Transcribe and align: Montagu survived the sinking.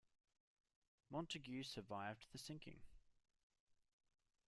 Montagu 1.11 1.63
survived 1.63 2.25
the 2.31 2.39
sinking. 2.39 2.81